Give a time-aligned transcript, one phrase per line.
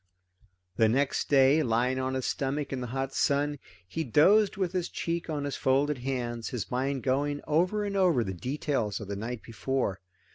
[0.77, 4.89] The next day, lying on his stomach in the hot sun, he dozed with his
[4.89, 9.15] cheek on his folded hands, his mind going over and over the details of the
[9.15, 9.99] night before.